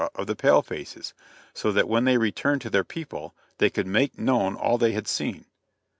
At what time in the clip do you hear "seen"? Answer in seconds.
5.07-5.45